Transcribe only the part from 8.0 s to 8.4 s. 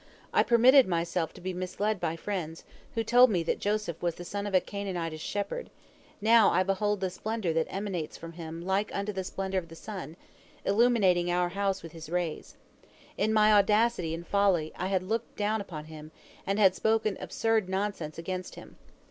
from